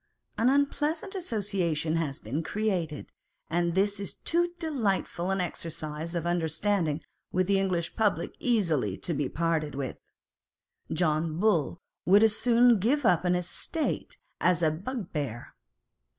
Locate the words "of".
6.15-6.23